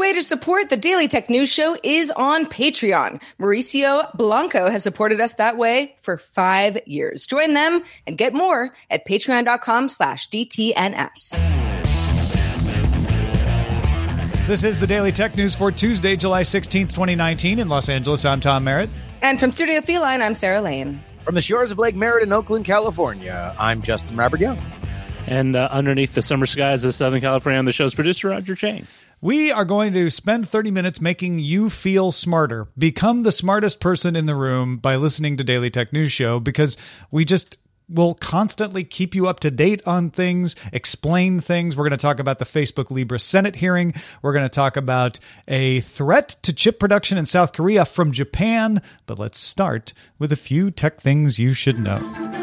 [0.00, 0.08] slash tap iPhone.
[0.08, 3.22] The best way to support the Daily Tech News Show is on Patreon.
[3.38, 7.26] Mauricio Blanco has supported us that way for five years.
[7.26, 11.66] Join them and get more at patreon.com slash DTNS.
[14.46, 17.60] This is the Daily Tech News for Tuesday, July 16th, 2019.
[17.60, 18.90] In Los Angeles, I'm Tom Merritt.
[19.22, 21.00] And from Studio Feline, I'm Sarah Lane.
[21.24, 24.58] From the shores of Lake Merritt in Oakland, California, I'm Justin Robert Young.
[25.28, 28.86] And uh, underneath the summer skies of Southern California, I'm the show's producer, Roger Chang.
[29.22, 32.68] We are going to spend 30 minutes making you feel smarter.
[32.78, 36.78] Become the smartest person in the room by listening to Daily Tech News Show because
[37.10, 41.76] we just will constantly keep you up to date on things, explain things.
[41.76, 43.92] We're going to talk about the Facebook Libra Senate hearing.
[44.22, 48.80] We're going to talk about a threat to chip production in South Korea from Japan.
[49.04, 52.39] But let's start with a few tech things you should know.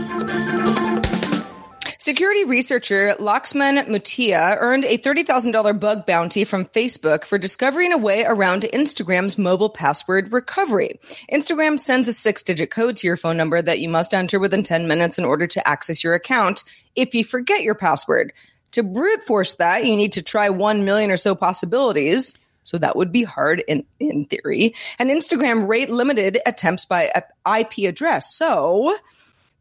[2.07, 8.23] Security researcher Laxman Muthiyah earned a $30,000 bug bounty from Facebook for discovering a way
[8.23, 11.01] around Instagram's mobile password recovery.
[11.29, 14.63] Instagram sends a six digit code to your phone number that you must enter within
[14.63, 16.63] 10 minutes in order to access your account
[16.95, 18.31] if you forget your password.
[18.71, 22.37] To brute force that, you need to try 1 million or so possibilities.
[22.63, 24.75] So that would be hard in, in theory.
[24.97, 27.11] And Instagram rate limited attempts by
[27.45, 28.33] IP address.
[28.33, 28.95] So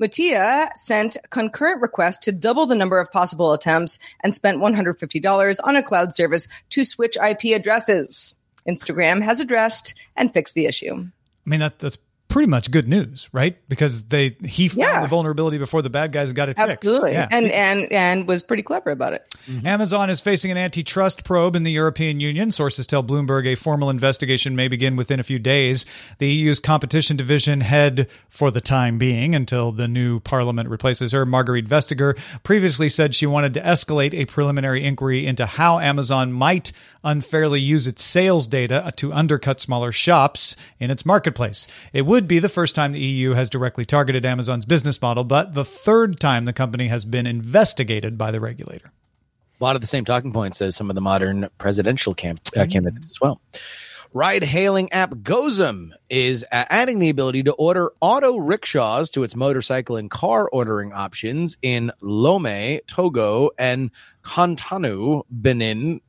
[0.01, 5.77] Muthiyah sent concurrent requests to double the number of possible attempts and spent $150 on
[5.77, 8.35] a cloud service to switch IP addresses.
[8.69, 10.95] Instagram has addressed and fixed the issue.
[10.95, 11.99] I mean, that, that's
[12.29, 13.57] pretty much good news, right?
[13.69, 15.03] Because they he found Yeah.
[15.03, 17.13] the vulnerability before the bad guys got it Absolutely.
[17.13, 17.31] fixed.
[17.33, 17.37] Yeah.
[17.39, 19.25] And and and was pretty clever about it.
[19.49, 19.67] Mm-hmm.
[19.67, 22.51] Amazon is facing an antitrust probe in the European Union.
[22.51, 25.87] Sources tell Bloomberg a formal investigation may begin within a few days.
[26.19, 31.25] The EU's competition division head, for the time being, until the new parliament replaces her,
[31.25, 36.73] Margrethe Vestager, previously said she wanted to escalate a preliminary inquiry into how Amazon might
[37.05, 41.69] unfairly use its sales data to undercut smaller shops in its marketplace.
[41.93, 45.55] It would be the first time the EU has directly targeted Amazon's business model, but
[45.55, 48.91] the third time the company has been investigated by the regulator.
[49.61, 52.67] A lot of the same talking points as some of the modern presidential camp, uh,
[52.67, 53.41] candidates as well.
[54.13, 59.37] Ride hailing app Gozem is uh, adding the ability to order auto rickshaws to its
[59.37, 63.91] motorcycle and car ordering options in Lome, Togo, and
[64.23, 66.01] Cotonou, Benin.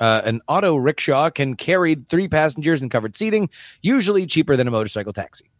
[0.00, 3.50] Uh, an auto rickshaw can carry three passengers in covered seating,
[3.82, 5.50] usually cheaper than a motorcycle taxi.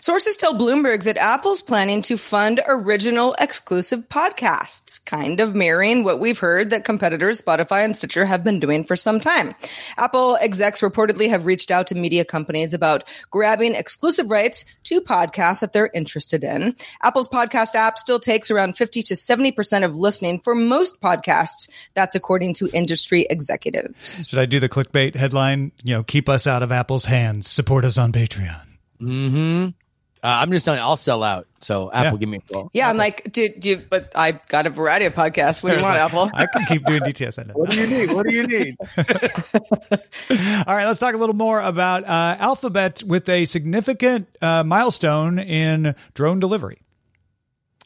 [0.00, 6.20] Sources tell Bloomberg that Apple's planning to fund original exclusive podcasts, kind of mirroring what
[6.20, 9.54] we've heard that competitors Spotify and Stitcher have been doing for some time.
[9.96, 15.60] Apple execs reportedly have reached out to media companies about grabbing exclusive rights to podcasts
[15.60, 16.74] that they're interested in.
[17.02, 21.68] Apple's podcast app still takes around 50 to 70% of listening for most podcasts.
[21.94, 24.28] That's according to industry executives.
[24.28, 25.72] Should I do the clickbait headline?
[25.82, 27.48] You know, keep us out of Apple's hands.
[27.48, 28.65] Support us on Patreon.
[29.00, 29.68] Mm-hmm.
[30.24, 31.46] Uh, I'm just telling you, I'll sell out.
[31.60, 32.18] So Apple, Yeah.
[32.18, 32.70] give me a call.
[32.72, 35.62] Yeah, I'm like, do, do but I got a variety of podcasts.
[35.62, 36.30] What do you want, Apple?
[36.34, 37.38] I can keep doing DTS.
[37.38, 37.54] I know.
[37.54, 38.12] What do you need?
[38.12, 38.76] What do you need?
[40.66, 45.38] All right, let's talk a little more about uh, Alphabet with a significant uh, milestone
[45.38, 46.78] in drone delivery.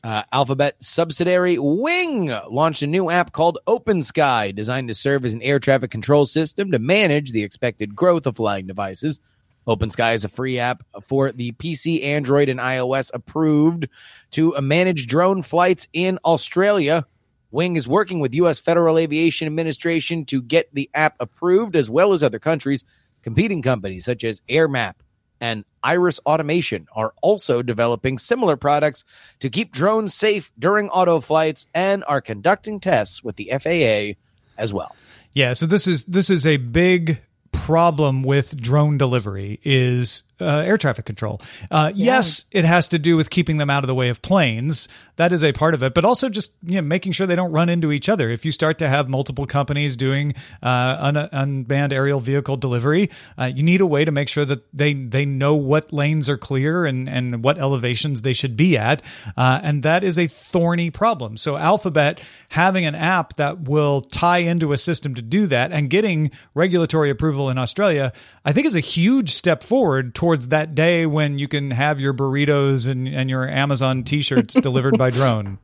[0.03, 5.35] Uh, Alphabet subsidiary Wing launched a new app called Open Sky, designed to serve as
[5.35, 9.21] an air traffic control system to manage the expected growth of flying devices.
[9.67, 13.89] Open Sky is a free app for the PC, Android, and iOS approved
[14.33, 17.07] to manage drone flights in Australia.
[17.51, 18.61] Wing is working with U.S.
[18.61, 22.85] Federal Aviation Administration to get the app approved, as well as other countries.
[23.23, 24.95] Competing companies such as AirMap
[25.41, 29.05] and Iris Automation are also developing similar products
[29.41, 34.19] to keep drones safe during auto flights and are conducting tests with the FAA
[34.59, 34.95] as well.
[35.33, 37.21] Yeah, so this is this is a big
[37.52, 41.41] problem with drone delivery is uh, air traffic control.
[41.71, 42.17] Uh, yeah.
[42.17, 44.89] Yes, it has to do with keeping them out of the way of planes.
[45.17, 47.53] That is a part of it, but also just you know, making sure they don't
[47.53, 48.31] run into each other.
[48.31, 53.51] If you start to have multiple companies doing uh, un- unmanned aerial vehicle delivery, uh,
[53.55, 56.85] you need a way to make sure that they they know what lanes are clear
[56.85, 59.03] and and what elevations they should be at,
[59.37, 61.37] uh, and that is a thorny problem.
[61.37, 62.21] So Alphabet
[62.51, 67.11] having an app that will tie into a system to do that and getting regulatory
[67.11, 68.13] approval in Australia,
[68.45, 71.99] I think is a huge step forward towards towards that day when you can have
[71.99, 75.59] your burritos and, and your Amazon t-shirts delivered by drone.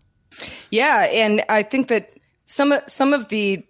[0.73, 2.11] Yeah, and I think that
[2.47, 3.65] some some of the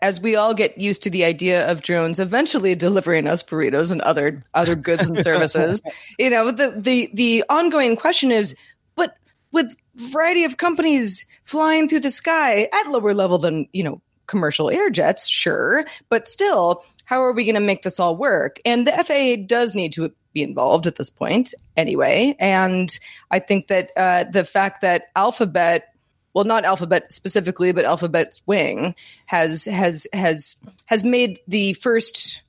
[0.00, 4.00] as we all get used to the idea of drones eventually delivering us burritos and
[4.00, 5.82] other other goods and services,
[6.18, 8.56] you know, the the the ongoing question is,
[8.96, 9.18] but
[9.52, 14.70] with variety of companies flying through the sky at lower level than you know commercial
[14.70, 18.60] air jets, sure, but still, how are we going to make this all work?
[18.66, 22.34] And the FAA does need to be involved at this point anyway.
[22.38, 22.96] And
[23.30, 25.94] I think that uh, the fact that Alphabet,
[26.34, 28.94] well, not Alphabet specifically, but Alphabet's wing
[29.26, 32.42] has has has has made the first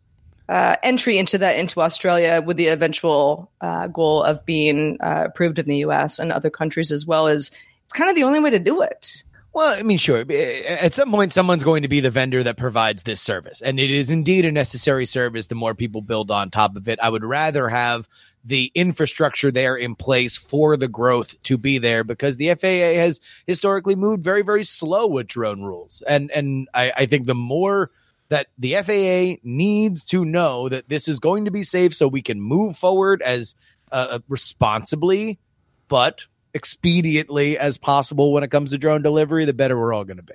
[0.50, 5.60] uh, entry into that into Australia with the eventual uh, goal of being uh, approved
[5.60, 6.20] in the U.S.
[6.20, 7.28] and other countries as well.
[7.28, 7.52] Is
[7.86, 9.24] it's kind of the only way to do it.
[9.52, 10.20] Well, I mean, sure.
[10.20, 13.62] Eh, eh, at some point, someone's going to be the vendor that provides this service.
[13.62, 17.00] And it is indeed a necessary service the more people build on top of it.
[17.02, 18.08] I would rather have
[18.44, 23.20] the infrastructure there in place for the growth to be there because the FAA has
[23.48, 26.04] historically moved very, very slow with drone rules.
[26.08, 27.92] And and I, I think the more
[28.30, 32.22] that the FAA needs to know that this is going to be safe so we
[32.22, 33.56] can move forward as
[33.92, 35.40] uh, uh responsibly,
[35.88, 40.18] but expediently as possible when it comes to drone delivery, the better we're all going
[40.18, 40.34] to be.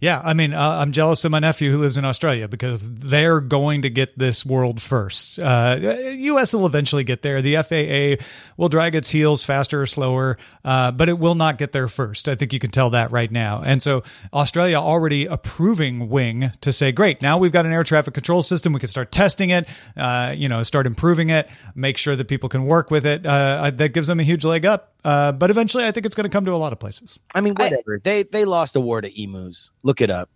[0.00, 3.40] Yeah, I mean, uh, I'm jealous of my nephew who lives in Australia because they're
[3.40, 5.38] going to get this world first.
[5.38, 5.78] Uh,
[6.10, 6.52] U.S.
[6.52, 7.40] will eventually get there.
[7.40, 8.24] The FAA
[8.56, 12.28] will drag its heels faster or slower, uh, but it will not get there first.
[12.28, 13.62] I think you can tell that right now.
[13.64, 14.02] And so
[14.32, 18.72] Australia already approving Wing to say, great, now we've got an air traffic control system.
[18.72, 22.48] We can start testing it, uh, you know, start improving it, make sure that people
[22.48, 23.24] can work with it.
[23.24, 24.92] Uh, that gives them a huge leg up.
[25.06, 27.18] Uh, but eventually, I think it's going to come to a lot of places.
[27.32, 27.96] I mean, whatever.
[27.96, 29.65] I, they they lost a war to emus.
[29.82, 30.28] Look it up.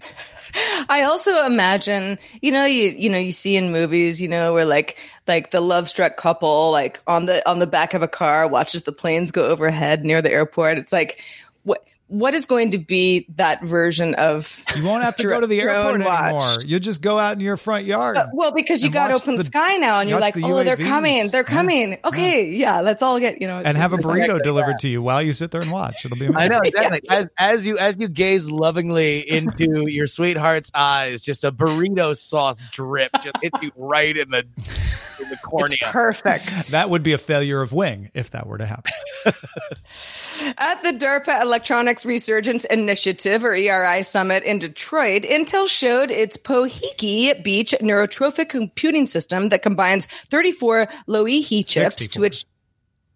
[0.88, 4.64] I also imagine, you know, you you know, you see in movies, you know, where
[4.64, 8.48] like like the love struck couple like on the on the back of a car
[8.48, 10.78] watches the planes go overhead near the airport.
[10.78, 11.22] It's like
[11.64, 15.46] what what is going to be that version of you won't have to go to
[15.46, 18.90] the airport anymore you'll just go out in your front yard uh, well because you
[18.90, 20.64] got open the, sky now and you're like oh UAVs.
[20.64, 21.98] they're coming they're coming yeah.
[22.04, 22.76] okay yeah.
[22.76, 22.80] yeah.
[22.80, 25.50] let's all get you know and have a burrito delivered to you while you sit
[25.50, 26.40] there and watch it'll be amazing.
[26.40, 27.14] i know exactly yeah.
[27.14, 32.62] as, as you as you gaze lovingly into your sweetheart's eyes just a burrito sauce
[32.72, 37.12] drip just hits you right in the in the cornea it's perfect that would be
[37.12, 38.92] a failure of wing if that were to happen
[40.56, 41.40] at the DARPA
[42.04, 49.48] Resurgence Initiative, or ERI Summit in Detroit, Intel showed its Pohoiki Beach neuromorphic computing system
[49.50, 52.08] that combines 34 Loihi chips 64.
[52.12, 52.46] to which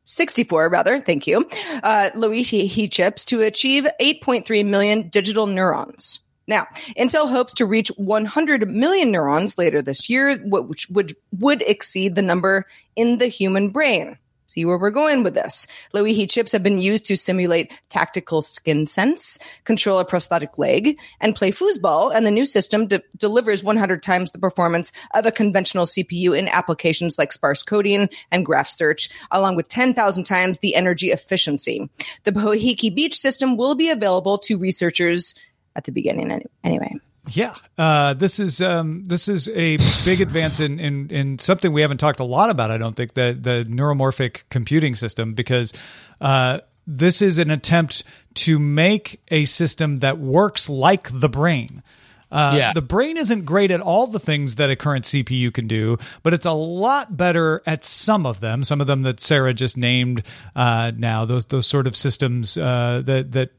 [0.04, 1.48] 64 rather, thank you,
[1.82, 6.20] uh, Loihi chips to achieve 8.3 million digital neurons.
[6.48, 6.66] Now,
[6.98, 12.22] Intel hopes to reach 100 million neurons later this year, which would, would exceed the
[12.22, 12.66] number
[12.96, 14.18] in the human brain
[14.52, 15.66] see where we're going with this.
[15.94, 21.34] Loihi chips have been used to simulate tactical skin sense, control a prosthetic leg, and
[21.34, 22.14] play foosball.
[22.14, 26.48] And the new system de- delivers 100 times the performance of a conventional CPU in
[26.48, 31.88] applications like sparse coding and graph search, along with 10,000 times the energy efficiency.
[32.24, 35.34] The Pohoiki Beach system will be available to researchers
[35.74, 36.94] at the beginning anyway.
[37.28, 41.82] Yeah, uh, this is um, this is a big advance in, in in something we
[41.82, 42.70] haven't talked a lot about.
[42.72, 45.72] I don't think the the neuromorphic computing system because
[46.20, 48.02] uh, this is an attempt
[48.34, 51.82] to make a system that works like the brain.
[52.32, 52.72] Uh, yeah.
[52.72, 56.32] The brain isn't great at all the things that a current CPU can do, but
[56.32, 58.64] it's a lot better at some of them.
[58.64, 60.22] Some of them that Sarah just named
[60.56, 63.50] uh, now, those those sort of systems uh, that that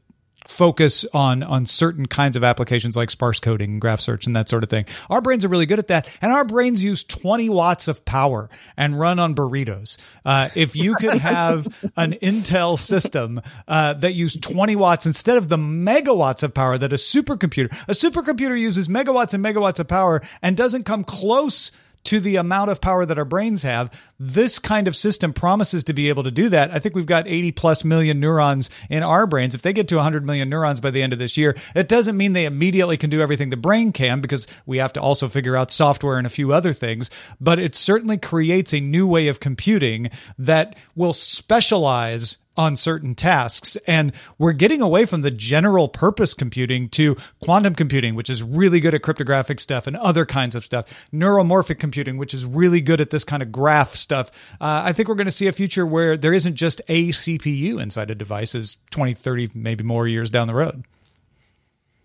[0.46, 4.48] focus on on certain kinds of applications like sparse coding and graph search and that
[4.48, 4.84] sort of thing.
[5.10, 8.48] Our brains are really good at that, and our brains use 20 watts of power
[8.76, 9.98] and run on burritos.
[10.24, 15.48] Uh, if you could have an Intel system uh, that used 20 watts instead of
[15.48, 20.22] the megawatts of power that a supercomputer, a supercomputer uses megawatts and megawatts of power
[20.42, 21.72] and doesn't come close
[22.04, 23.90] to the amount of power that our brains have.
[24.18, 26.70] This kind of system promises to be able to do that.
[26.72, 29.54] I think we've got 80 plus million neurons in our brains.
[29.54, 32.16] If they get to 100 million neurons by the end of this year, it doesn't
[32.16, 35.56] mean they immediately can do everything the brain can because we have to also figure
[35.56, 37.10] out software and a few other things.
[37.40, 43.76] But it certainly creates a new way of computing that will specialize on certain tasks.
[43.86, 48.80] And we're getting away from the general purpose computing to quantum computing, which is really
[48.80, 53.00] good at cryptographic stuff and other kinds of stuff, neuromorphic computing, which is really good
[53.00, 54.30] at this kind of graph stuff.
[54.60, 57.80] Uh, I think we're going to see a future where there isn't just a CPU
[57.80, 60.84] inside a device as 20, 30, maybe more years down the road.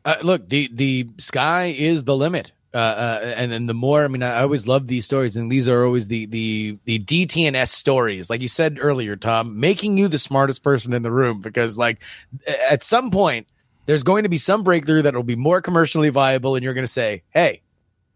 [0.05, 2.51] Uh, look, the the sky is the limit.
[2.73, 5.67] Uh, uh, and then the more, I mean, I always love these stories, and these
[5.67, 10.19] are always the the the DTNS stories, like you said earlier, Tom, making you the
[10.19, 11.99] smartest person in the room because, like,
[12.47, 13.47] at some point,
[13.87, 16.85] there's going to be some breakthrough that will be more commercially viable, and you're going
[16.85, 17.63] to say, "Hey,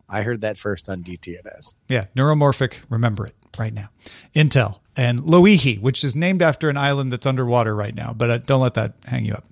[0.08, 2.76] I heard that first on DTNS." Yeah, neuromorphic.
[2.90, 3.90] Remember it right now.
[4.36, 8.38] Intel and Loihi, which is named after an island that's underwater right now, but uh,
[8.40, 9.46] don't let that hang you up.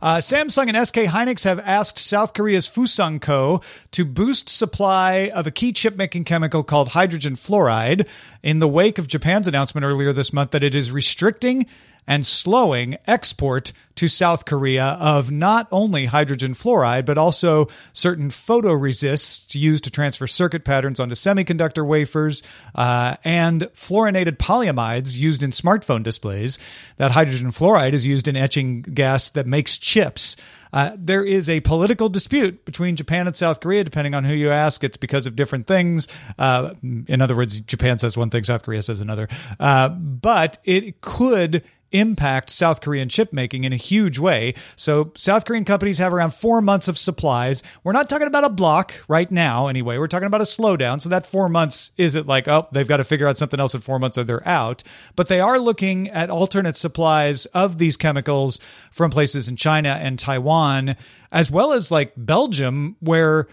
[0.00, 3.60] Uh, Samsung and SK Hynix have asked South Korea's Foosung Co.
[3.92, 8.08] to boost supply of a key chip making chemical called hydrogen fluoride
[8.42, 11.66] in the wake of Japan's announcement earlier this month that it is restricting
[12.06, 19.54] and slowing export to South Korea of not only hydrogen fluoride, but also certain photoresists
[19.54, 22.42] used to transfer circuit patterns onto semiconductor wafers
[22.74, 26.58] uh, and fluorinated polyimides used in smartphone displays.
[26.96, 30.36] That hydrogen fluoride is used in etching gas that makes chips.
[30.72, 34.50] Uh, there is a political dispute between Japan and South Korea, depending on who you
[34.50, 34.82] ask.
[34.82, 36.08] It's because of different things.
[36.36, 39.28] Uh, in other words, Japan says one thing, South Korea says another.
[39.60, 41.62] Uh, but it could
[41.94, 44.54] impact South Korean chip making in a huge way.
[44.76, 47.62] So, South Korean companies have around four months of supplies.
[47.84, 49.96] We're not talking about a block right now, anyway.
[49.96, 51.00] We're talking about a slowdown.
[51.00, 53.80] So, that four months isn't like, oh, they've got to figure out something else in
[53.80, 54.82] four months or they're out.
[55.16, 58.60] But they are looking at alternate supplies of these chemicals
[58.90, 60.96] from places in China and Taiwan,
[61.32, 63.46] as well as like Belgium, where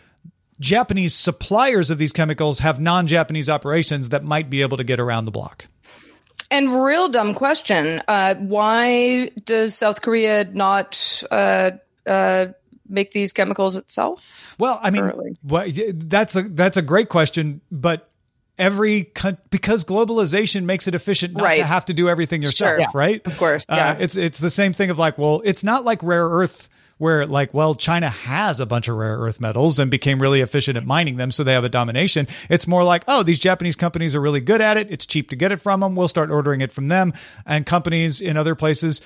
[0.59, 4.99] Japanese suppliers of these chemicals have non Japanese operations that might be able to get
[4.99, 5.67] around the block.
[6.51, 11.71] And real dumb question: uh, Why does South Korea not uh,
[12.05, 12.47] uh,
[12.89, 14.55] make these chemicals itself?
[14.59, 15.65] Well, I mean, well,
[15.95, 18.09] that's a that's a great question, but
[18.59, 21.57] every con- because globalization makes it efficient not Right.
[21.59, 22.79] to have to do everything yourself, Sure.
[22.81, 22.87] Yeah.
[22.93, 23.25] right?
[23.25, 26.27] Of course, Uh, it's it's the same thing of like, well, it's not like rare
[26.27, 26.69] earth
[27.01, 30.77] where like, well, China has a bunch of rare earth metals and became really efficient
[30.77, 32.27] at mining them, so they have a domination.
[32.47, 34.87] It's more like, oh, these Japanese companies are really good at it.
[34.91, 35.95] It's cheap to get it from them.
[35.95, 39.01] We'll start ordering it from them, and companies in other places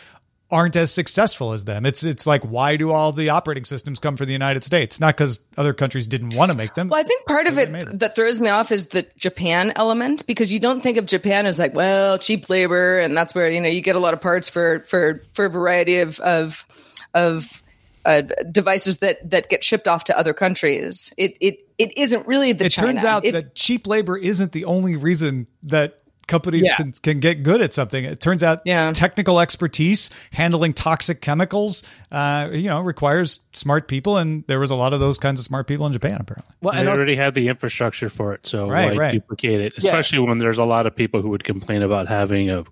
[0.52, 1.86] aren't as successful as them.
[1.86, 5.00] It's it's like why do all the operating systems come from the United States?
[5.00, 6.90] Not because other countries didn't want to make them.
[6.90, 10.52] Well, I think part of it that throws me off is the Japan element because
[10.52, 13.70] you don't think of Japan as like, well, cheap labor, and that's where you know
[13.70, 16.66] you get a lot of parts for for for a variety of of
[17.14, 17.64] of
[18.06, 18.22] uh,
[18.52, 21.12] devices that that get shipped off to other countries.
[21.18, 22.66] It it it isn't really the.
[22.66, 26.76] it turns out If- that cheap labor isn't the only reason that companies Yeah.
[26.76, 28.04] can, can get good at something.
[28.04, 28.92] It turns out Yeah.
[28.94, 34.76] technical expertise handling toxic chemicals, uh, you know, requires smart people, and there was a
[34.76, 36.52] lot of those kinds of smart people in Japan apparently.
[36.64, 39.12] Well, they and al- already have the infrastructure for it, so Right, why right.
[39.12, 39.74] duplicate it?
[39.78, 42.64] Especially when there's a lot of people who would complain about having a,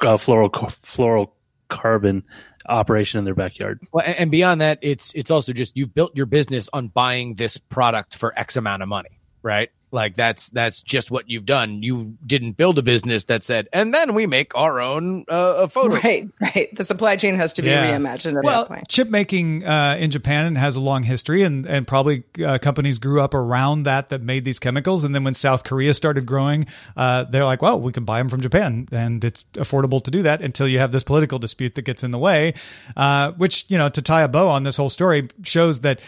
[0.00, 1.34] a floral
[1.68, 2.22] fluorocarbon
[2.68, 3.80] operation in their backyard.
[3.92, 7.56] Well, and beyond that, it's it's also just you've built your business on buying this
[7.56, 9.70] product for X amount of money, right?
[9.92, 11.82] Like that's that's just what you've done.
[11.82, 15.68] You didn't build a business that said, and then we make our own uh, a
[15.68, 15.94] photo.
[15.96, 16.74] right, right.
[16.74, 17.96] The supply chain has to be Yeah.
[17.96, 18.88] reimagined at well, that point.
[18.88, 23.20] chip making uh, in Japan has a long history, and and probably uh, companies grew
[23.22, 25.04] up around that that made these chemicals.
[25.04, 26.66] And then when South Korea started growing,
[26.96, 30.22] uh, they're like, well, we can buy them from Japan, and it's affordable to do
[30.22, 32.54] that until you have this political dispute that gets in the way.
[32.96, 36.00] Uh, which you know, to tie a bow on this whole story, shows that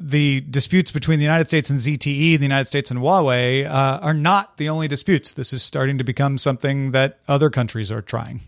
[0.00, 4.14] the disputes between the United States and ZTE, the United States and Huawei, uh, are
[4.14, 5.32] not the only disputes.
[5.34, 8.40] This is starting to become something that other countries are trying.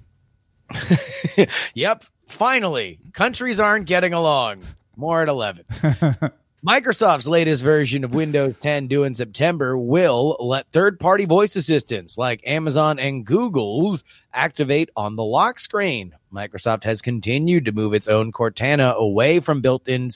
[1.75, 2.05] Yep.
[2.27, 4.63] Finally, countries aren't getting along.
[4.97, 5.65] More at eleven.
[6.67, 12.19] Microsoft's latest version of Windows 10 due in September will let third party voice assistants
[12.19, 14.03] like Amazon and Google's
[14.35, 16.17] activate on the lock screen.
[16.33, 20.11] Microsoft has continued to move its own Cortana away from built-in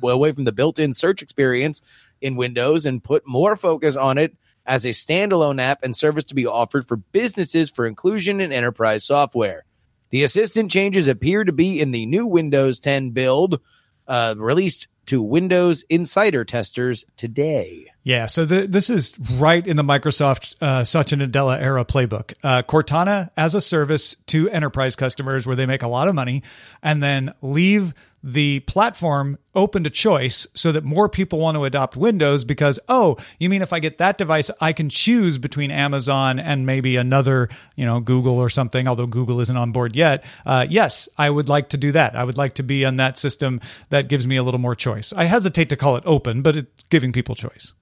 [0.00, 1.82] away from the built-in search experience
[2.20, 6.36] in Windows and put more focus on it as a standalone app and service to
[6.36, 9.64] be offered for businesses for inclusion in enterprise software.
[10.10, 13.60] The assistant changes appear to be in the new Windows 10 build
[14.06, 17.90] uh, released to Windows Insider testers today.
[18.02, 22.32] Yeah, so the, this is right in the Microsoft uh, Satya Nadella era playbook.
[22.42, 26.42] Uh, Cortana as a service to enterprise customers where they make a lot of money,
[26.82, 27.92] and then leave
[28.22, 33.16] the platform open to choice so that more people want to adopt Windows because, oh,
[33.38, 37.48] you mean if I get that device, I can choose between Amazon and maybe another,
[37.76, 40.24] you know, Google or something, although Google isn't on board yet.
[40.44, 42.14] Uh, yes, I would like to do that.
[42.14, 45.12] I would like to be on that system that gives me a little more choice.
[45.14, 47.74] I hesitate to call it open, but it's giving people choice.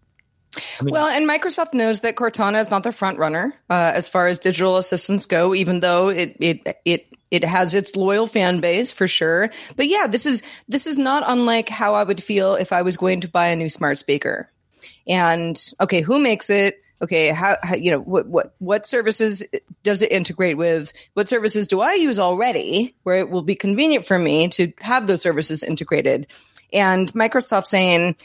[0.56, 4.08] I mean, well, and Microsoft knows that Cortana is not the front runner uh, as
[4.08, 8.60] far as digital assistants go, even though it it it it has its loyal fan
[8.60, 9.50] base for sure.
[9.76, 12.96] But yeah, this is this is not unlike how I would feel if I was
[12.96, 14.48] going to buy a new smart speaker.
[15.06, 16.76] And okay, who makes it?
[17.00, 19.44] Okay, how, how you know what what what services
[19.82, 20.92] does it integrate with?
[21.14, 25.06] What services do I use already where it will be convenient for me to have
[25.06, 26.26] those services integrated?
[26.72, 28.16] And Microsoft saying,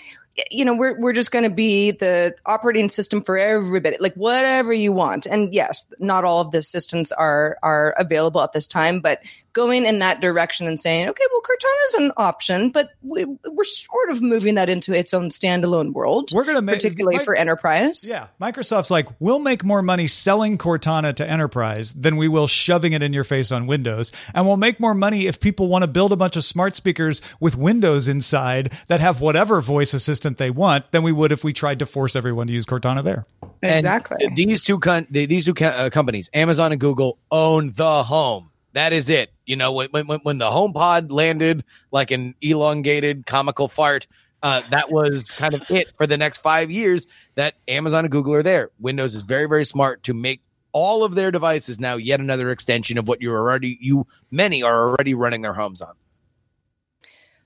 [0.49, 4.73] you know, we're we're just going to be the operating system for everybody, like whatever
[4.73, 5.25] you want.
[5.25, 9.21] And yes, not all of the systems are are available at this time, but
[9.53, 13.63] going in that direction and saying, okay, well, Cortana is an option, but we, are
[13.63, 16.31] sort of moving that into its own standalone world.
[16.33, 18.09] We're going to make particularly for enterprise.
[18.11, 22.93] Yeah, Microsoft's like, we'll make more money selling Cortana to enterprise than we will shoving
[22.93, 25.87] it in your face on Windows, and we'll make more money if people want to
[25.87, 30.49] build a bunch of smart speakers with Windows inside that have whatever voice assistant they
[30.49, 33.25] want than we would if we tried to force everyone to use Cortana there.
[33.61, 34.17] Exactly.
[34.25, 38.49] And these two con- these two co- uh, companies, Amazon and Google, own the home.
[38.73, 39.32] That is it.
[39.45, 44.07] You know, when when when the HomePod landed like an elongated comical fart,
[44.41, 47.07] uh, that was kind of it for the next five years.
[47.35, 48.69] That Amazon and Google are there.
[48.79, 52.97] Windows is very very smart to make all of their devices now yet another extension
[52.97, 55.93] of what you are already you many are already running their homes on.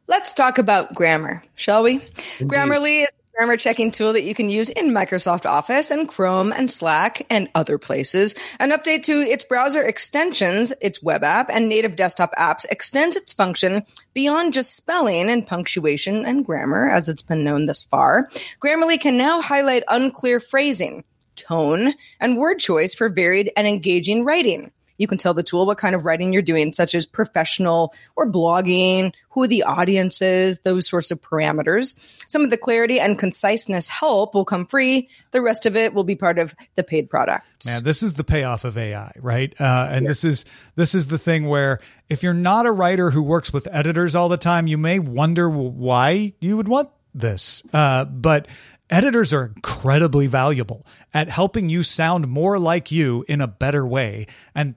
[0.08, 1.96] Let's talk about grammar, shall we?
[2.40, 2.48] Indeed.
[2.48, 6.72] Grammarly is grammar checking tool that you can use in Microsoft Office and Chrome and
[6.72, 8.34] Slack and other places.
[8.60, 13.34] An update to its browser extensions, its web app, and native desktop apps extends its
[13.34, 13.84] function
[14.16, 18.28] beyond just spelling and punctuation and grammar, as it's been known thus far.
[18.60, 21.04] Grammarly can now highlight unclear phrasing,
[21.36, 24.72] tone, and word choice for varied and engaging writing.
[24.98, 28.30] You can tell the tool what kind of writing you're doing, such as professional or
[28.30, 31.96] blogging, who the audience is, those sorts of parameters.
[32.28, 35.10] Some of the clarity and conciseness help will come free.
[35.32, 37.46] The rest of it will be part of the paid product.
[37.66, 39.54] Man, this is the payoff of AI, right?
[39.60, 40.10] Uh, and yeah.
[40.10, 41.80] this is this is the thing where
[42.10, 45.50] if you're not a writer who works with editors all the time, you may wonder
[45.50, 47.64] why you would want this.
[47.74, 48.48] Uh, but
[48.90, 54.28] Editors are incredibly valuable at helping you sound more like you in a better way.
[54.56, 54.76] And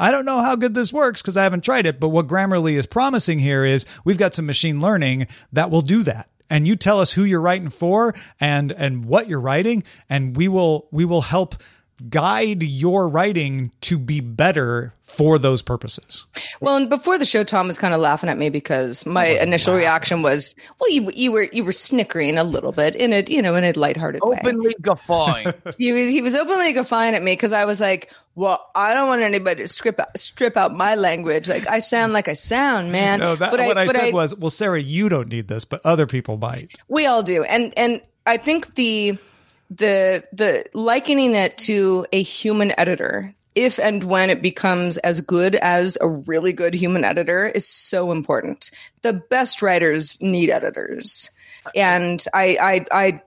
[0.00, 2.72] I don't know how good this works because I haven't tried it, but what Grammarly
[2.72, 6.30] is promising here is we've got some machine learning that will do that.
[6.48, 10.48] And you tell us who you're writing for and and what you're writing, and we
[10.48, 11.54] will we will help
[12.08, 16.26] guide your writing to be better for those purposes.
[16.60, 19.74] Well, and before the show, Tom was kind of laughing at me because my initial
[19.74, 19.80] laughing.
[19.80, 23.42] reaction was, "Well, you you were you were snickering a little bit in a you
[23.42, 24.74] know in a lighthearted openly way.
[24.80, 28.94] guffawing." he was he was openly guffawing at me because I was like, "Well, I
[28.94, 31.48] don't want anybody to strip out, strip out my language.
[31.48, 34.34] Like I sound like I sound, man." No, that, what I, I said I, was,
[34.34, 38.00] "Well, Sarah, you don't need this, but other people might." We all do, and and
[38.26, 39.18] I think the
[39.70, 45.54] the the likening it to a human editor if and when it becomes as good
[45.56, 48.70] as a really good human editor is so important.
[49.02, 51.30] The best writers need editors.
[51.74, 53.22] And I I I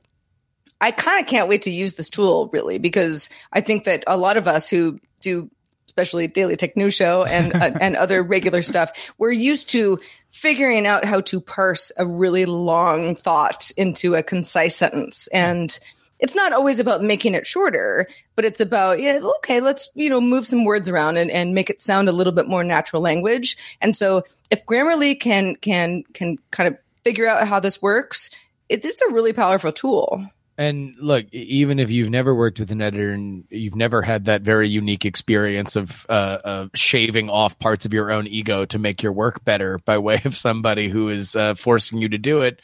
[0.81, 4.17] I kind of can't wait to use this tool really because I think that a
[4.17, 5.49] lot of us who do
[5.87, 10.87] especially Daily Tech News Show and uh, and other regular stuff, we're used to figuring
[10.87, 15.79] out how to parse a really long thought into a concise sentence and
[16.23, 18.07] it's not always about making it shorter,
[18.37, 21.69] but it's about, yeah, okay, let's, you know, move some words around and, and make
[21.69, 23.57] it sound a little bit more natural language.
[23.81, 28.29] And so if Grammarly can, can, can kind of figure out how this works,
[28.69, 30.25] it, it's a really powerful tool.
[30.57, 34.43] And look, even if you've never worked with an editor and you've never had that
[34.43, 39.03] very unique experience of uh, uh, shaving off parts of your own ego to make
[39.03, 42.61] your work better by way of somebody who is uh, forcing you to do it,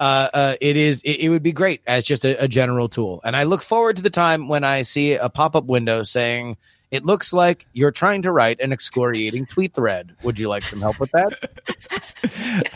[0.00, 3.20] uh, uh, it is it, it would be great as just a, a general tool.
[3.24, 6.56] And I look forward to the time when I see a pop up window saying.
[6.90, 10.14] It looks like you're trying to write an excoriating tweet thread.
[10.22, 11.50] Would you like some help with that?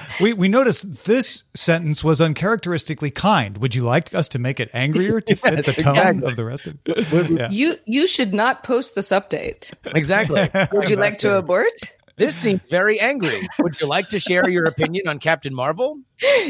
[0.20, 3.58] We we noticed this sentence was uncharacteristically kind.
[3.58, 6.26] Would you like us to make it angrier to fit the tone exactly.
[6.26, 7.30] of the rest of it?
[7.30, 7.48] Yeah.
[7.50, 9.72] You you should not post this update.
[9.84, 10.48] exactly.
[10.72, 11.72] Would you like to abort?
[12.18, 13.48] This seems very angry.
[13.60, 16.00] Would you like to share your opinion on Captain Marvel?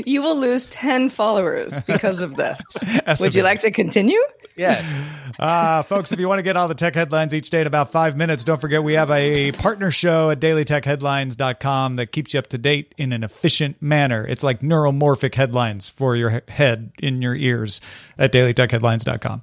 [0.06, 2.58] You will lose 10 followers because of this.
[3.20, 4.20] Would you like to continue?
[4.56, 4.90] Yes.
[5.38, 7.92] Uh, folks, if you want to get all the tech headlines each day in about
[7.92, 12.48] five minutes, don't forget we have a partner show at dailytechheadlines.com that keeps you up
[12.48, 14.26] to date in an efficient manner.
[14.26, 17.80] It's like neuromorphic headlines for your head in your ears
[18.18, 19.42] at dailytechheadlines.com.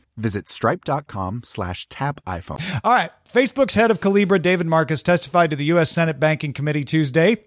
[0.17, 2.61] visit stripe.com slash tap iPhone.
[2.83, 3.11] All right.
[3.31, 5.91] Facebook's head of Calibra, David Marcus, testified to the U.S.
[5.91, 7.37] Senate Banking Committee Tuesday.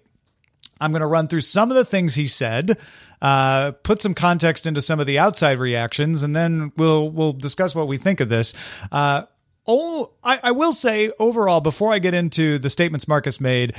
[0.79, 2.77] I'm going to run through some of the things he said,
[3.21, 7.73] uh, put some context into some of the outside reactions, and then we'll we'll discuss
[7.73, 8.53] what we think of this.
[8.91, 9.23] Uh,
[9.65, 13.75] oh, I, I will say overall, before I get into the statements Marcus made,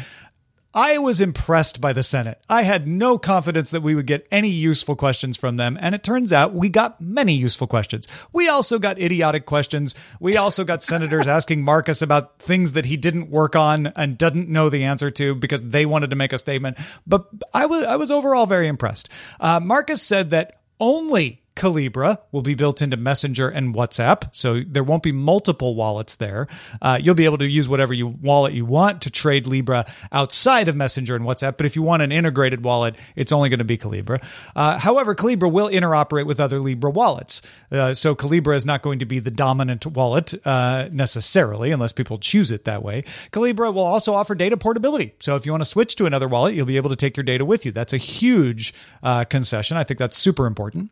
[0.77, 2.39] I was impressed by the Senate.
[2.51, 6.05] I had no confidence that we would get any useful questions from them, and it
[6.05, 8.07] turns out we got many useful questions.
[8.31, 9.95] We also got idiotic questions.
[10.21, 14.51] We also got senators asking Marcus about things that he didn't work on and didn't
[14.51, 16.77] know the answer to because they wanted to make a statement.
[17.07, 19.09] But I was I was overall very impressed.
[19.41, 24.85] Uh, Marcus said that only Calibra will be built into Messenger and WhatsApp, so there
[24.85, 26.47] won't be multiple wallets there.
[26.83, 30.69] Uh, you'll be able to use whatever you wallet you want to trade Libra outside
[30.69, 31.57] of Messenger and WhatsApp.
[31.57, 34.23] But if you want an integrated wallet, it's only going to be Calibra.
[34.55, 37.41] Uh, however, Calibra will interoperate with other Libra wallets,
[37.73, 42.19] uh, so Calibra is not going to be the dominant wallet uh, necessarily, unless people
[42.19, 43.03] choose it that way.
[43.33, 46.55] Calibra will also offer data portability, so if you want to switch to another wallet,
[46.55, 47.73] you'll be able to take your data with you.
[47.73, 49.79] That's a huge uh, concession.
[49.79, 50.91] I think that's super important.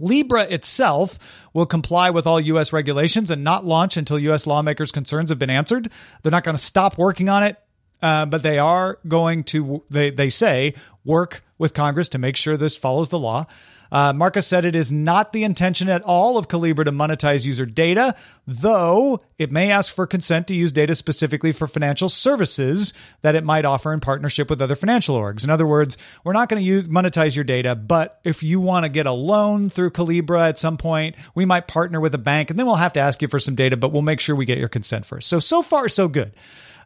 [0.00, 2.72] Libra itself will comply with all U.S.
[2.72, 4.46] regulations and not launch until U.S.
[4.46, 5.90] lawmakers' concerns have been answered.
[6.22, 7.56] They're not going to stop working on it,
[8.02, 12.56] uh, but they are going to, they, they say, work with Congress to make sure
[12.56, 13.46] this follows the law.
[13.92, 17.66] Uh, Marcus said it is not the intention at all of Calibra to monetize user
[17.66, 18.14] data,
[18.46, 23.42] though it may ask for consent to use data specifically for financial services that it
[23.42, 25.42] might offer in partnership with other financial orgs.
[25.42, 28.88] In other words, we're not going to monetize your data, but if you want to
[28.88, 32.58] get a loan through Calibra at some point, we might partner with a bank, and
[32.58, 34.58] then we'll have to ask you for some data, but we'll make sure we get
[34.58, 35.28] your consent first.
[35.28, 36.32] So so far so good.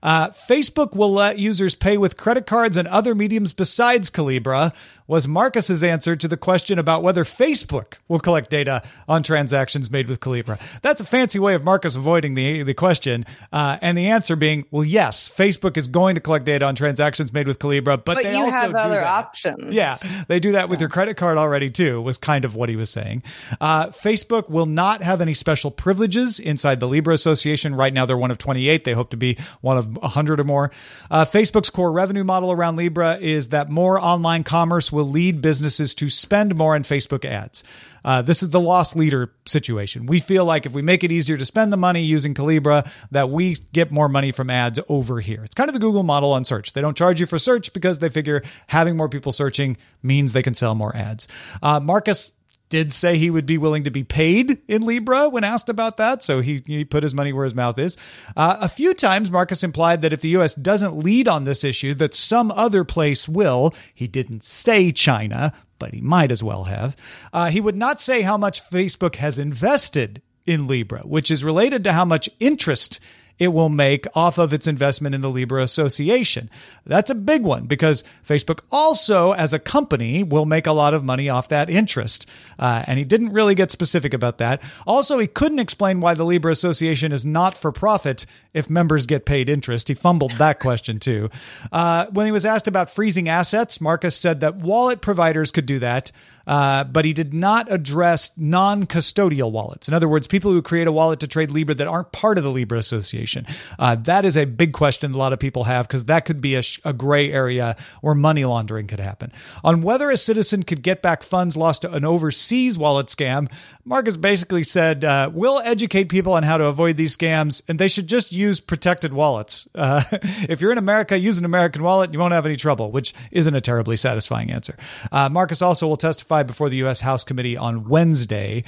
[0.04, 4.74] Uh, Facebook will let users pay with credit cards and other mediums besides Calibra,
[5.06, 10.08] was Marcus's answer to the question about whether Facebook will collect data on transactions made
[10.08, 10.58] with Calibra.
[10.82, 13.26] That's a fancy way of Marcus avoiding the, the question.
[13.52, 17.32] Uh, and the answer being, well, yes, Facebook is going to collect data on transactions
[17.32, 19.06] made with Calibra, but, But they you also have other that.
[19.06, 19.74] options.
[19.74, 19.96] Yeah,
[20.28, 22.00] they do that with your credit card already too.
[22.00, 23.22] Was kind of what he was saying.
[23.60, 27.74] Uh, Facebook will not have any special privileges inside the Libra Association.
[27.74, 28.84] Right now, they're one of 28.
[28.84, 30.70] They hope to be one of 100 or more.
[31.10, 35.94] Uh, Facebook's core revenue model around Libra is that more online commerce will lead businesses
[35.96, 37.62] to spend more on Facebook ads.
[38.04, 40.06] Uh, this is the loss leader situation.
[40.06, 43.30] We feel like if we make it easier to spend the money using Calibra, that
[43.30, 45.42] we get more money from ads over here.
[45.44, 46.72] It's kind of the Google model on search.
[46.72, 50.42] They don't charge you for search because they figure having more people searching means they
[50.42, 51.28] can sell more ads.
[51.62, 52.32] Uh, Marcus
[52.68, 56.22] did say he would be willing to be paid in Libra when asked about that.
[56.22, 57.96] So he, he put his money where his mouth is.
[58.36, 60.54] Uh, a few times, Marcus implied that if the U.S.
[60.54, 63.74] doesn't lead on this issue, that some other place will.
[63.94, 66.96] He didn't say China, but he might as well have.
[67.32, 71.84] Uh, he would not say how much Facebook has invested in Libra, which is related
[71.84, 73.00] to how much interest
[73.38, 76.48] it will make off of its investment in the Libra Association.
[76.86, 81.04] That's a big one because Facebook also, as a company, will make a lot of
[81.04, 82.28] money off that interest.
[82.58, 84.62] Uh, and he didn't really get specific about that.
[84.86, 89.24] Also, he couldn't explain why the Libra Association is not for profit if members get
[89.24, 89.88] paid interest.
[89.88, 91.28] He fumbled that question too.
[91.72, 95.80] Uh, when he was asked about freezing assets, Marcus said that wallet providers could do
[95.80, 96.12] that.
[96.46, 99.88] Uh, but he did not address non custodial wallets.
[99.88, 102.44] In other words, people who create a wallet to trade Libra that aren't part of
[102.44, 103.46] the Libra Association.
[103.78, 106.54] Uh, that is a big question a lot of people have because that could be
[106.54, 109.32] a, sh- a gray area where money laundering could happen.
[109.62, 113.50] On whether a citizen could get back funds lost to an overseas wallet scam,
[113.84, 117.88] Marcus basically said, uh, We'll educate people on how to avoid these scams, and they
[117.88, 119.68] should just use protected wallets.
[119.74, 120.02] Uh,
[120.48, 123.54] if you're in America, use an American wallet, you won't have any trouble, which isn't
[123.54, 124.76] a terribly satisfying answer.
[125.12, 127.00] Uh, Marcus also will testify before the U.S.
[127.00, 128.64] House Committee on Wednesday.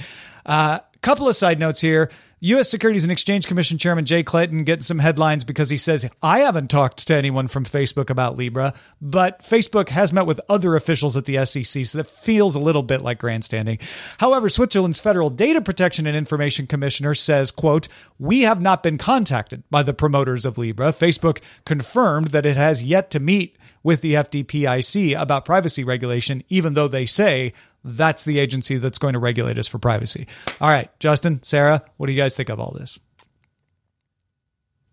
[0.47, 2.11] Uh, couple of side notes here.
[2.41, 2.69] U.S.
[2.69, 6.69] Securities and Exchange Commission Chairman Jay Clayton getting some headlines because he says, I haven't
[6.69, 11.25] talked to anyone from Facebook about Libra, but Facebook has met with other officials at
[11.25, 13.79] the SEC, so that feels a little bit like grandstanding.
[14.19, 17.87] However, Switzerland's Federal Data Protection and Information Commissioner says, quote,
[18.19, 20.89] we have not been contacted by the promoters of Libra.
[20.89, 26.73] Facebook confirmed that it has yet to meet with the FDPIC about privacy regulation, even
[26.73, 27.53] though they say
[27.87, 30.27] that's the agency that's going to regulate us for privacy.
[30.59, 32.99] All right, Justin, Sarah, what do you guys think of all this?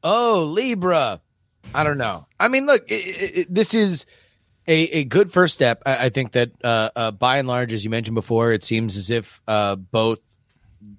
[0.02, 1.20] Oh, Libra.
[1.74, 2.26] I don't know.
[2.38, 4.06] I mean, look, it, it, this is
[4.66, 5.82] a, a good first step.
[5.86, 8.96] I, I think that uh, uh, by and large, as you mentioned before, it seems
[8.96, 10.20] as if uh, both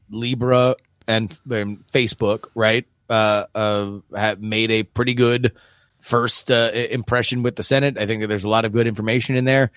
[0.09, 0.75] Libra
[1.07, 5.53] and um, Facebook, right, uh, uh, have made a pretty good
[5.99, 7.97] first uh, impression with the Senate.
[7.97, 9.71] I think that there's a lot of good information in there.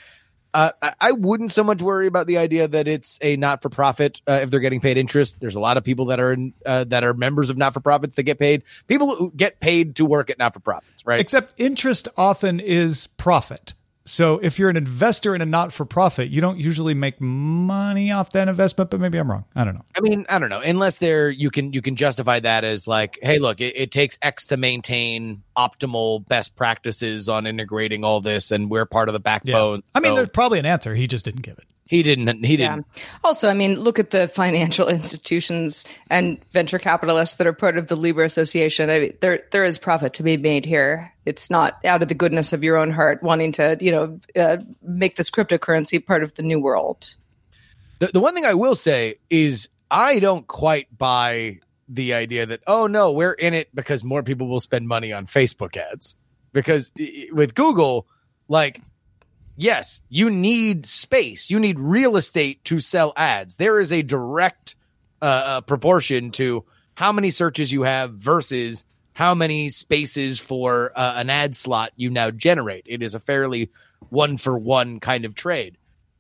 [0.55, 4.51] Uh, I- wouldn't so much worry about the idea that it's a not-for-profit uh, if
[4.51, 5.37] they're getting paid interest.
[5.41, 8.23] There's a lot of people that are in, uh, that are members of not-for-profits that
[8.23, 8.63] get paid.
[8.87, 11.21] People who get paid to work at not-for-profits, right?
[11.21, 13.75] Except interest often is profit.
[14.09, 18.11] So if you're an investor in a not for profit, you don't usually make money
[18.11, 19.44] off that investment, but maybe I'm wrong.
[19.55, 19.85] I don't know.
[19.97, 20.61] I mean, I don't know.
[20.61, 24.18] Unless they're you can you can justify that as like, hey, look, it, it takes
[24.23, 29.21] X to maintain optimal best practices on integrating all this, and we're part of the
[29.21, 29.83] backbone.
[29.94, 30.94] I mean, So there's probably an answer.
[30.94, 31.64] He just didn't give it.
[31.88, 32.44] He didn't.
[32.44, 32.87] He didn't.
[33.24, 37.87] Also, I mean, look at the financial institutions and venture capitalists that are part of
[37.87, 38.90] the Libra Association.
[38.90, 41.14] I mean, there there is profit to be made here.
[41.24, 44.59] It's not out of the goodness of your own heart wanting to, you know, uh,
[44.83, 47.14] make this cryptocurrency part of the new world.
[48.01, 52.61] The, the one thing I will say is I don't quite buy the idea that
[52.66, 56.16] oh no, we're in it because more people will spend money on Facebook ads.
[56.53, 56.92] Because
[57.33, 58.07] with Google,
[58.46, 58.83] like
[59.59, 63.57] yes, you need space, you need real estate to sell ads.
[63.57, 64.75] There is a direct
[65.21, 71.14] uh, uh, proportion to how many searches you have versus how many spaces for uh,
[71.16, 72.85] an ad slot you now generate.
[72.87, 73.71] It is a fairly
[74.09, 75.77] one for one kind of trade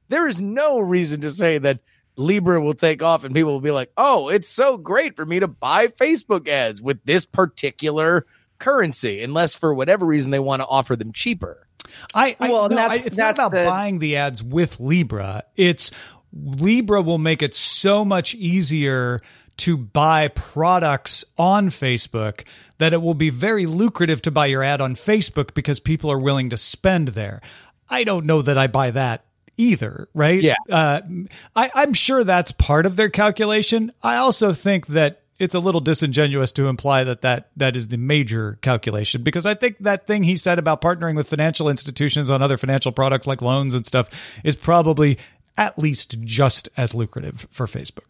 [0.08, 1.80] there is no reason to say that
[2.16, 5.40] Libra will take off and people will be like, oh, it's so great for me
[5.40, 8.26] to buy Facebook ads with this particular
[8.58, 11.67] currency, unless for whatever reason they want to offer them cheaper.
[12.14, 14.80] I, I Well, no, that's- I- it's that's not about the- buying the ads with
[14.80, 15.44] Libra.
[15.56, 15.90] It's
[16.32, 19.20] Libra will make it so much easier
[19.58, 22.44] to buy products on Facebook
[22.78, 26.18] that it will be very lucrative to buy your ad on Facebook because people are
[26.18, 27.40] willing to spend there.
[27.88, 29.24] I don't know that I buy that
[29.56, 30.40] either, right?
[30.40, 30.54] Yeah.
[30.70, 31.00] Uh,
[31.56, 33.90] I, I'm sure that's part of their calculation.
[34.02, 37.96] I also think that it's a little disingenuous to imply that, that that is the
[37.96, 42.42] major calculation because I think that thing he said about partnering with financial institutions on
[42.42, 44.08] other financial products like loans and stuff
[44.44, 45.18] is probably
[45.56, 48.04] at least just as lucrative for Facebook.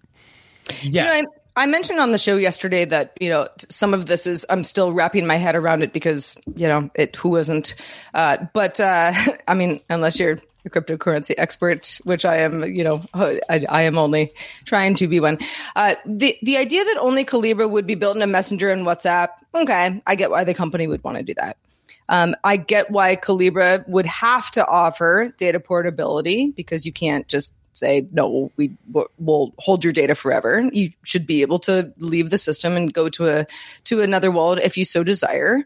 [0.83, 1.17] Yeah.
[1.17, 1.29] You know,
[1.63, 4.93] I, mentioned on the show yesterday that you know some of this is I'm still
[4.93, 7.75] wrapping my head around it because you know it who isn't,
[8.15, 9.13] uh, but uh,
[9.49, 13.99] I mean unless you're a cryptocurrency expert, which I am, you know, I, I am
[13.99, 14.33] only
[14.65, 15.39] trying to be one.
[15.77, 19.29] Uh, the the idea that only Calibra would be built in a Messenger and WhatsApp,
[19.55, 21.57] okay, I get why the company would want to do that.
[22.09, 27.55] Um, I get why Calibra would have to offer data portability because you can't just
[27.79, 28.77] say no we
[29.19, 30.69] will hold your data forever.
[30.73, 33.47] You should be able to leave the system and go to a
[33.85, 35.65] to another wallet if you so desire.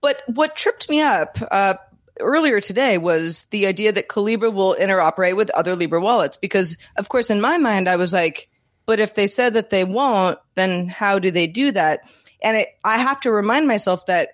[0.00, 1.74] But what tripped me up uh,
[2.20, 7.08] earlier today was the idea that Calibra will interoperate with other Libra wallets because of
[7.08, 8.48] course in my mind I was like
[8.86, 12.00] but if they said that they won't then how do they do that?
[12.42, 14.30] And it, I have to remind myself that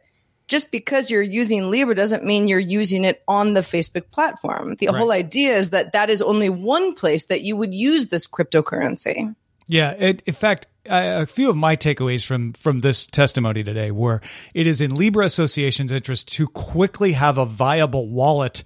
[0.49, 4.77] just because you're using Libra doesn't mean you're using it on the Facebook platform.
[4.77, 4.97] The right.
[4.97, 9.35] whole idea is that that is only one place that you would use this cryptocurrency.
[9.67, 14.21] Yeah, it, in fact, a few of my takeaways from from this testimony today were
[14.53, 18.63] it is in Libra Association's interest to quickly have a viable wallet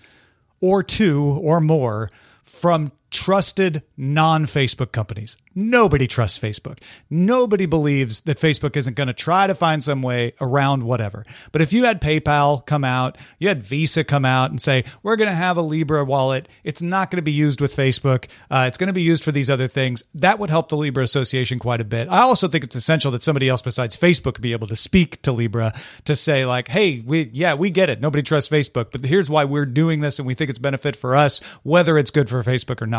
[0.61, 2.11] or two or more
[2.43, 5.37] from trusted non Facebook companies.
[5.55, 6.79] Nobody trusts Facebook.
[7.11, 11.25] Nobody believes that Facebook isn't going to try to find some way around whatever.
[11.51, 15.17] But if you had PayPal come out, you had Visa come out and say, we're
[15.17, 18.67] going to have a Libra wallet, it's not going to be used with Facebook, uh,
[18.69, 21.59] it's going to be used for these other things, that would help the Libra Association
[21.59, 22.09] quite a bit.
[22.09, 25.33] I also think it's essential that somebody else besides Facebook be able to speak to
[25.33, 28.01] Libra to say, like, hey, we, yeah, we get it.
[28.01, 31.17] Nobody trusts Facebook, but here's why we're doing this and we think it's benefit for
[31.17, 32.98] us, whether it's good for Facebook or not.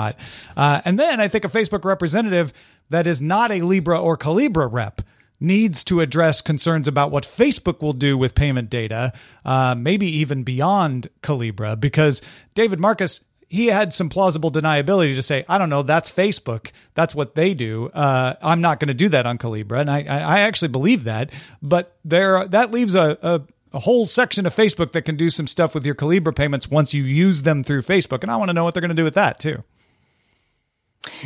[0.55, 2.53] Uh, and then I think a Facebook representative
[2.89, 5.01] that is not a Libra or Calibra rep
[5.39, 9.13] needs to address concerns about what Facebook will do with payment data,
[9.45, 12.21] uh, maybe even beyond Calibra, because
[12.55, 13.21] David Marcus.
[13.51, 16.69] He had some plausible deniability to say, I don't know, that's Facebook.
[16.93, 17.87] That's what they do.
[17.87, 19.81] Uh, I'm not going to do that on Calibra.
[19.81, 21.31] And I, I actually believe that.
[21.59, 23.41] But there, that leaves a, a
[23.73, 26.93] a whole section of Facebook that can do some stuff with your Calibra payments once
[26.93, 28.21] you use them through Facebook.
[28.23, 29.63] And I want to know what they're going to do with that too.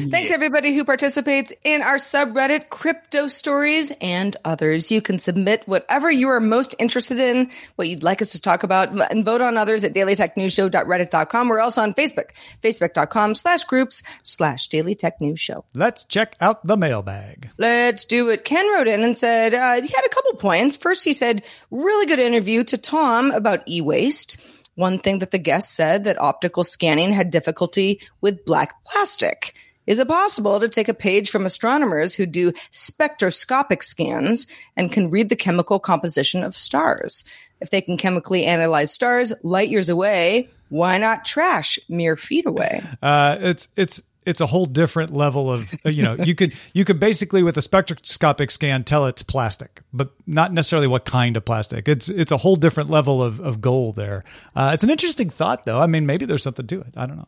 [0.09, 4.91] Thanks everybody who participates in our subreddit, crypto stories and others.
[4.91, 8.63] You can submit whatever you are most interested in, what you'd like us to talk
[8.63, 11.49] about and vote on others at dailytechnewsshow.reddit.com.
[11.49, 15.65] We're also on Facebook, facebook.com slash groups slash daily tech news show.
[15.73, 17.49] Let's check out the mailbag.
[17.57, 18.45] Let's do it.
[18.45, 20.75] Ken wrote in and said, uh, he had a couple points.
[20.75, 24.37] First, he said, really good interview to Tom about e-waste.
[24.75, 29.53] One thing that the guest said that optical scanning had difficulty with black plastic.
[29.85, 35.09] Is it possible to take a page from astronomers who do spectroscopic scans and can
[35.09, 37.23] read the chemical composition of stars?
[37.59, 42.81] If they can chemically analyze stars light years away, why not trash mere feet away?
[43.01, 46.85] Uh, it's it's it's a whole different level of uh, you know you could you
[46.85, 51.45] could basically with a spectroscopic scan tell it's plastic but not necessarily what kind of
[51.45, 51.87] plastic.
[51.87, 54.23] It's it's a whole different level of, of goal there.
[54.55, 55.79] Uh, it's an interesting thought though.
[55.79, 56.93] I mean maybe there's something to it.
[56.95, 57.27] I don't know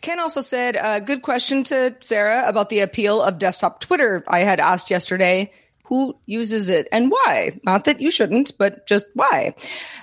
[0.00, 4.24] Ken also said, uh, good question to Sarah about the appeal of desktop Twitter.
[4.28, 5.52] I had asked yesterday
[5.90, 7.58] who uses it and why.
[7.64, 9.56] Not that you shouldn't, but just why.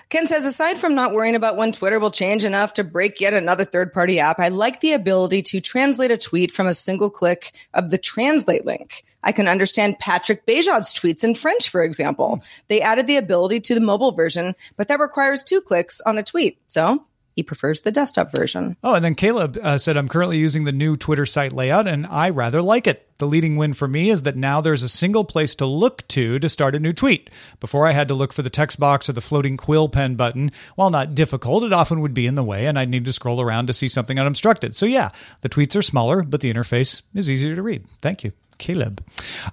[0.09, 3.33] Ken says, aside from not worrying about when Twitter will change enough to break yet
[3.33, 7.09] another third party app, I like the ability to translate a tweet from a single
[7.09, 9.03] click of the translate link.
[9.23, 12.43] I can understand Patrick Beja's tweets in French, for example.
[12.67, 16.23] They added the ability to the mobile version, but that requires two clicks on a
[16.23, 16.59] tweet.
[16.67, 17.06] So
[17.37, 18.75] he prefers the desktop version.
[18.83, 22.07] Oh, and then Caleb uh, said, I'm currently using the new Twitter site layout and
[22.07, 23.07] I rather like it.
[23.19, 26.39] The leading win for me is that now there's a single place to look to
[26.39, 27.29] to start a new tweet.
[27.59, 30.51] Before I had to look for the text box or the floating quill pen button.
[30.73, 33.39] While not difficult, it often would be in the way and I'd need to scroll
[33.39, 34.75] around to see something unobstructed.
[34.75, 37.85] So yeah, the tweets are smaller, but the interface is easier to read.
[38.01, 38.31] Thank you.
[38.57, 39.03] Caleb.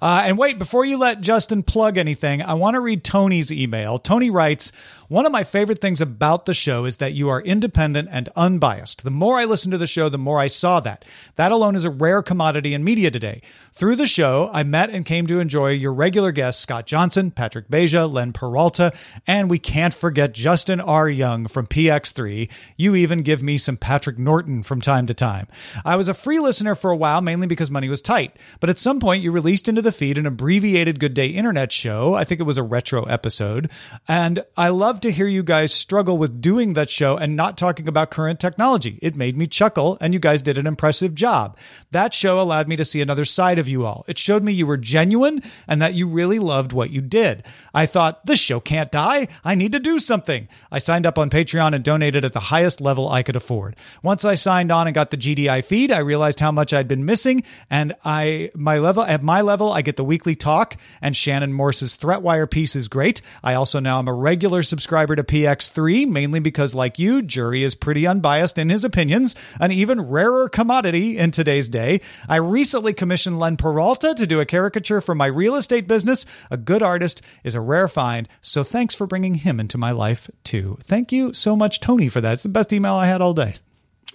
[0.01, 3.99] Uh, and wait, before you let Justin plug anything, I want to read Tony's email.
[3.99, 4.71] Tony writes,
[5.07, 9.03] one of my favorite things about the show is that you are independent and unbiased.
[9.03, 11.05] The more I listened to the show, the more I saw that.
[11.35, 13.43] That alone is a rare commodity in media today.
[13.73, 17.67] Through the show, I met and came to enjoy your regular guests, Scott Johnson, Patrick
[17.67, 18.93] Beja, Len Peralta,
[19.27, 21.07] and we can't forget Justin R.
[21.07, 22.49] Young from PX3.
[22.75, 25.47] You even give me some Patrick Norton from time to time.
[25.83, 28.35] I was a free listener for a while, mainly because money was tight.
[28.59, 31.73] But at some some point, you released into the feed an abbreviated Good Day Internet
[31.73, 32.13] show.
[32.13, 33.69] I think it was a retro episode.
[34.07, 37.89] And I love to hear you guys struggle with doing that show and not talking
[37.89, 38.97] about current technology.
[39.01, 41.57] It made me chuckle, and you guys did an impressive job.
[41.91, 44.05] That show allowed me to see another side of you all.
[44.07, 47.45] It showed me you were genuine and that you really loved what you did.
[47.73, 49.27] I thought, this show can't die.
[49.43, 50.47] I need to do something.
[50.71, 53.75] I signed up on Patreon and donated at the highest level I could afford.
[54.01, 57.03] Once I signed on and got the GDI feed, I realized how much I'd been
[57.03, 61.51] missing, and I my level at my level, I get the weekly talk, and Shannon
[61.51, 63.21] Morse's Threatwire piece is great.
[63.43, 67.73] I also now am a regular subscriber to PX3, mainly because, like you, Jury is
[67.73, 71.99] pretty unbiased in his opinions, an even rarer commodity in today's day.
[72.29, 76.25] I recently commissioned Len Peralta to do a caricature for my real estate business.
[76.51, 80.29] A good artist is a rare find, so thanks for bringing him into my life
[80.43, 80.77] too.
[80.81, 82.33] Thank you so much, Tony, for that.
[82.33, 83.55] It's the best email I had all day.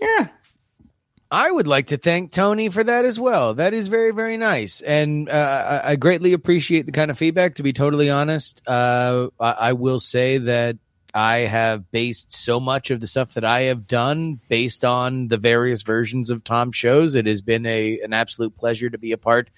[0.00, 0.28] Yeah.
[1.30, 3.54] I would like to thank Tony for that as well.
[3.54, 4.80] That is very, very nice.
[4.80, 7.54] And uh, I, greatly appreciate the kind of feedback.
[7.56, 10.76] To be totally honest, uh, I, I will say that
[11.14, 15.36] I have based so much of the stuff that I have done based on the
[15.36, 17.14] various versions of Tom shows.
[17.14, 19.50] It has been a an absolute pleasure to be a part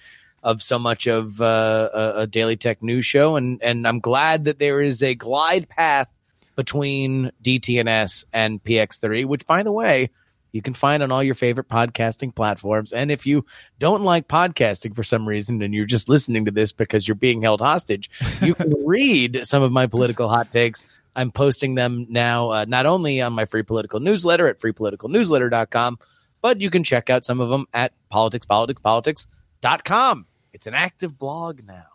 [0.43, 4.45] of so much of uh, a, a daily tech news show, and and I'm glad
[4.45, 6.07] that there is a glide path
[6.55, 10.11] between DTNS and PX3, which, by the way,
[10.53, 12.93] you can find on all your favorite podcasting platforms.
[12.93, 13.45] And if you
[13.79, 17.41] don't like podcasting for some reason and you're just listening to this because you're being
[17.41, 18.09] held hostage,
[18.41, 20.85] you can read some of my political hot takes.
[21.15, 25.97] I'm posting them now, uh, not only on my free political newsletter at freepoliticalnewsletter.com,
[26.41, 30.27] but you can check out some of them at politicspoliticspolitics.com.
[30.53, 31.92] It's an active blog now.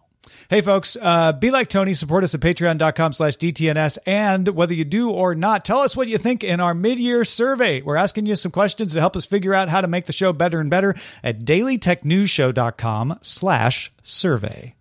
[0.49, 1.95] Hey, folks, uh, be like Tony.
[1.95, 3.99] Support us at patreon.com slash DTNS.
[4.07, 7.83] And whether you do or not, tell us what you think in our mid-year survey.
[7.83, 10.33] We're asking you some questions to help us figure out how to make the show
[10.33, 14.74] better and better at dailytechnewsshow.com slash survey.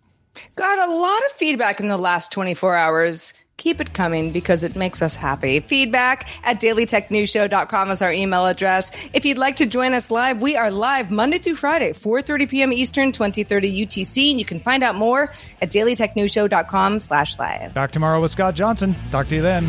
[0.56, 3.34] Got a lot of feedback in the last 24 hours.
[3.58, 5.58] Keep it coming because it makes us happy.
[5.58, 8.92] Feedback at dailytechnewsshow.com is our email address.
[9.12, 12.72] If you'd like to join us live, we are live Monday through Friday, 4.30 p.m.
[12.72, 14.30] Eastern, 2030 UTC.
[14.30, 17.74] And you can find out more at dailytechnewsshow.com slash live.
[17.74, 18.94] Back tomorrow with Scott Johnson.
[19.10, 19.66] Talk to you then.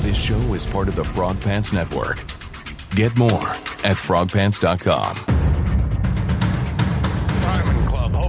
[0.00, 2.16] This show is part of the Frog Pants Network.
[2.90, 3.28] Get more
[3.84, 5.16] at frogpants.com.